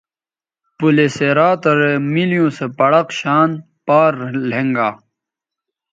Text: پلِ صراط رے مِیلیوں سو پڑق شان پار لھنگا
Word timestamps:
پلِ 0.77 0.95
صراط 1.17 1.63
رے 1.79 1.91
مِیلیوں 2.13 2.49
سو 2.57 2.65
پڑق 2.77 3.07
شان 3.19 3.49
پار 3.85 4.11
لھنگا 4.49 4.89